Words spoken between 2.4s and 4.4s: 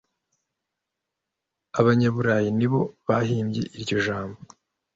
ni bo bahimbye iryo jambo.